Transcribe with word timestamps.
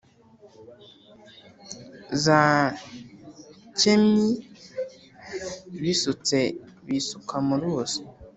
Za 2.23 2.41
Nshenyi 3.73 4.29
bisutse 5.83 6.37
bisuka 6.85 7.35
mu 7.47 7.55
ruzi 7.61 7.99